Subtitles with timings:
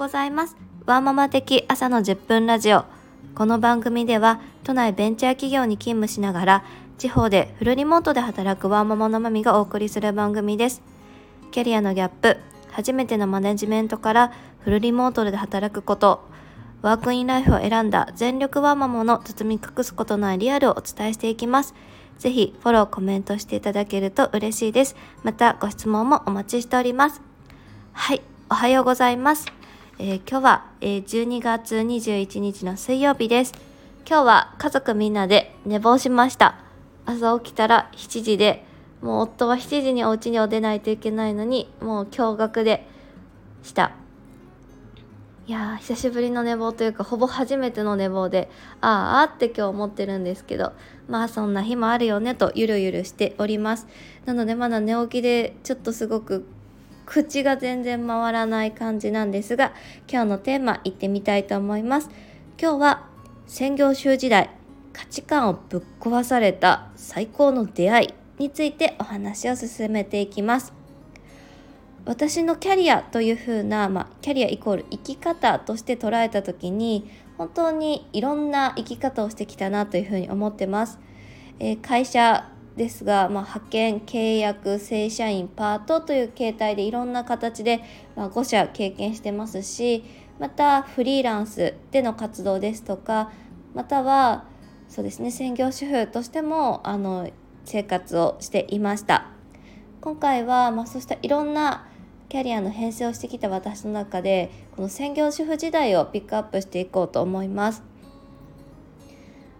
[0.00, 2.86] ございますワーママ的朝の10分ラジオ
[3.34, 6.64] この番組では都内ベンチャー企業に勤務しながら
[6.96, 10.80] 地方でフルリモートで働くワーママのマミがお送りする番組です
[11.50, 12.38] キャリアのギャップ
[12.70, 16.26] 初めてのマネジメントからフルリモートで働くこと
[16.80, 21.74] ワークインライフを選んだ全力ワーママの包み隠すことないリアルをお伝えしていきます。
[22.18, 24.96] ぜひフォロー、コメントしていただけると嬉しいです。
[25.22, 27.20] またご質問もお待ちしております。
[27.92, 29.59] はい、おはようございます。
[30.02, 33.52] えー、今日は、えー、12月21日の水曜日です。
[34.08, 36.58] 今日は家族みんなで寝坊しました。
[37.04, 38.64] 朝起きたら7時で、
[39.02, 42.88] もう夫は7時にお家にお出ないといけないのに、もう驚愕で
[43.62, 43.92] した。
[45.46, 48.48] いやー久しぶりの寝坊というかほぼ初めての寝坊で
[48.80, 50.72] ああって今日思ってるんですけど
[51.08, 53.88] まあそんな日もあるよねとゆるゆるしております
[54.26, 56.46] なのでまだ寝起きでちょっとすごく
[57.10, 59.72] 口が全然回らない感じなんですが
[60.08, 62.08] 今日のテーマいってみたいと思います
[62.56, 63.08] 今日は
[63.48, 64.48] 専業主婦時代
[64.92, 70.72] 価値観をぶっ壊された最高の出会いについてお話を進めていきます
[72.04, 80.98] 私のキャリアというふうな、まあ、キャリアイコール生き方として捉えた時に本当にいろんな生き方をしてきたなというふうに思ってます。
[81.58, 82.50] えー、会社
[82.80, 87.82] ですが、まあ、派遣契約正社員パートという形態でいろんな形で、
[88.16, 90.02] ま、5社経験してますし
[90.38, 93.30] またフリーランスでの活動ですとか
[93.74, 94.44] または
[94.88, 97.30] そうですね専業主婦としてもあの
[97.66, 99.26] 生活をしていました。
[100.00, 101.86] 今回は、まあ、そうしたいろんな
[102.30, 107.82] キャリアの編成をしてきた私の中でこの専業主婦時代をピックアップしていこうと思います。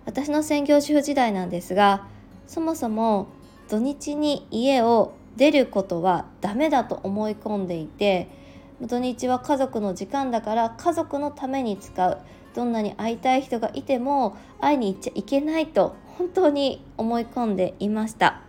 [0.06, 2.08] 私の専業主婦時代なんですが
[2.50, 3.28] そもそも
[3.68, 8.28] 土日に家を出ることはダメだと思い込んでいて
[8.80, 12.18] 土日は家族の時間だから家族のために使う
[12.56, 18.42] どんなに会いたい人がいても会いに行っちゃいけないと本当に思い込んでいました。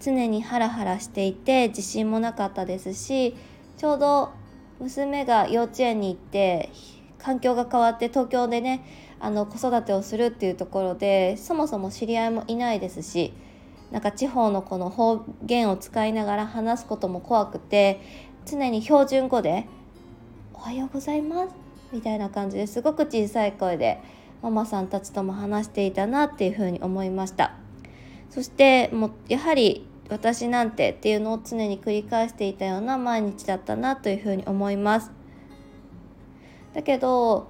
[0.00, 3.36] 常にハラハラしていて自信もなかったですし
[3.76, 4.32] ちょうど
[4.80, 6.70] 娘が幼稚園に行って
[7.22, 8.84] 環境が変わって東京でね
[9.20, 13.32] あの子育てをするっていうところでそもそも知り合いもいないですし
[13.92, 18.00] なんか地方のこの方言を使いながら話すことも怖くて
[18.46, 19.66] 常に標準語で
[20.54, 21.54] 「おはようございます」
[21.92, 24.00] みたいな感じですごく小さい声で
[24.42, 27.54] ママさんたちとも話していたなっていうふうに思いました
[28.30, 35.21] そしてもうやはり私なんてっていうのを常に繰り返していたような毎日だったなというふうに思います。
[36.74, 37.48] だけど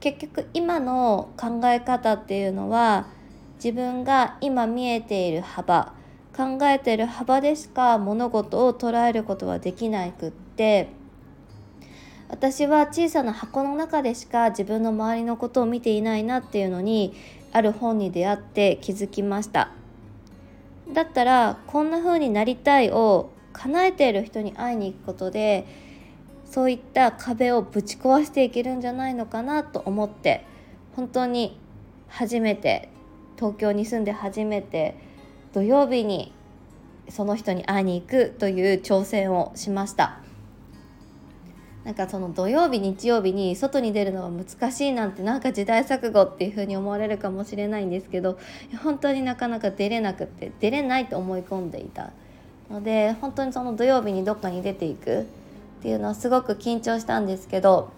[0.00, 3.06] 結局今の考え方っていうのは
[3.56, 5.94] 自分が今見えている幅
[6.36, 10.88] 考えている幅でしか物事を捉えることはできなくって
[12.28, 17.14] 私は小さな箱の中でしか自分の周りのことを見ていないなっていうのに
[17.52, 19.70] ある本に出会って気づきました。
[20.92, 25.66] だったらこんな風になりたいを叶えている人に会いに行くことで
[26.50, 30.44] そういった壁をぶち壊していけるんじゃないのかなと思って
[30.96, 31.58] 本当に
[32.08, 32.88] 初めて
[33.36, 34.96] 東京に住んで初めて
[35.52, 36.32] 土曜日に
[37.08, 40.20] その人に会いに行くという挑戦をしました。
[41.84, 48.38] なんかその土曜日日曜日に外に出るのは難しいなんてなんか時代錯誤っていう風に思われるかもしれないんですけど
[48.82, 52.12] 本当になかなか出れなくって出れないと思い込んでいた
[52.70, 55.26] ので本当にその土曜日にどっかに出ていく
[55.78, 57.92] っていうのはすごく緊張したんですけど、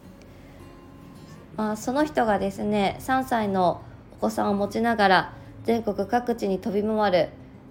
[1.56, 3.82] まあ、その人がですね3歳の
[4.12, 5.32] お子さんを持ちながら
[5.64, 7.28] 全国各地に飛び回る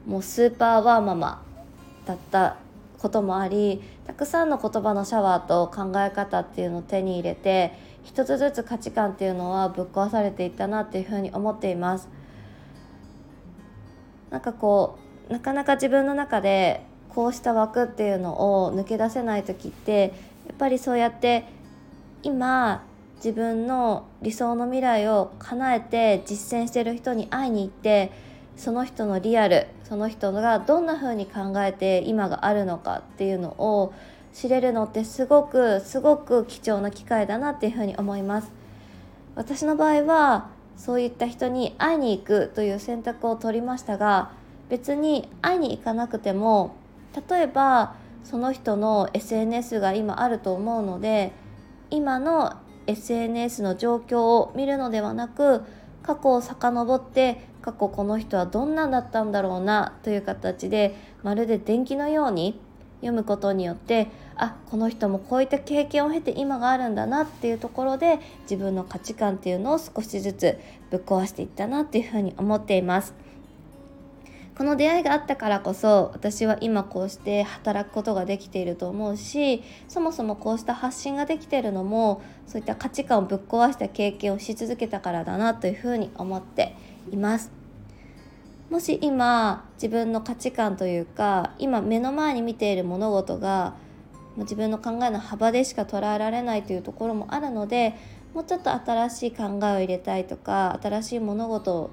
[0.07, 1.43] もうスーパーワーママ
[2.05, 2.57] だった
[2.97, 12.09] こともありたくさんの言葉のシャワーと考え方っていうのを手に入れて一つずつ価値観っていうのはぶっ壊されていったなっていうふうに思っています。
[14.31, 14.97] なんかこ
[15.29, 20.13] うなかなか自分の中でこうした枠っていうのを抜け出せない時って
[20.47, 21.45] やっぱりそうやって
[22.23, 22.83] 今
[23.17, 28.11] 自分の理想の未来を叶えて実践してる人に会いに行って
[28.55, 33.93] その人のリアルその人がどんな風に考えて今があるのかっていうのを
[34.33, 38.51] 知れるのってすごくすごく貴重な機会だなっていうふうに思います。
[39.35, 44.31] 私の場合はそういった人に会いに行くという選択を取りましたが
[44.69, 46.75] 別に会いに行かなくても
[47.27, 51.31] 例えばその人の SNS が今あると思うので
[51.89, 52.53] 今の
[52.87, 55.63] SNS の状況を見るのではなく
[56.03, 62.59] 過去を遡って過去この人はどんなんだったんだろうなという形でまるで電気のように
[63.01, 73.13] 読むことによってあこの人もこういった経験を経て今があるんだなっていうところで自分の価値観っていうのを少しずつぶっ壊していったなっていうふうに思っています。
[74.59, 86.75] この出会いがあったからこそ私は今こうして働くことができていると思うしそもそもこうした発信ができているのもそういった価値観をぶっ壊した経験をし続けたからだなというふうに思って
[87.09, 87.53] います。
[88.69, 93.75] もし今自分の価値観というか今目の前に見ている物事が
[94.35, 97.95] 自分の考えの幅でしか捉えられないというところもあるので
[98.33, 101.91] もうちょっと新しい考えを入れたいとか新しい物事を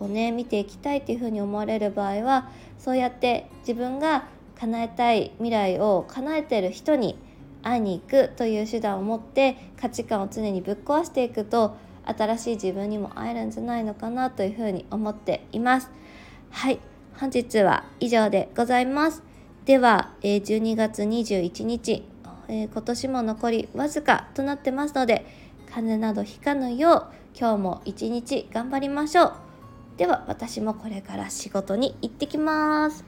[0.00, 4.28] をね見ていきたいっていうふうに思われる場合はそうやって自分が
[4.58, 7.16] 叶えたい未来を叶えてる人に
[7.62, 15.90] 会いに行くという手段を持って価値観を常にぶっ壊していくと新しい自分にも会えるんじゃないのかなというふうに思っています。
[16.50, 16.80] はい
[17.18, 19.24] 本日は以上でございます
[19.64, 22.04] では、え12月21日、
[22.48, 25.26] え今年も残りわずかとなってますので
[25.66, 27.06] 風邪などひかぬよう
[27.38, 29.47] 今日も一日頑張りましょう
[29.98, 33.04] では私もこれから仕事に行ってきます。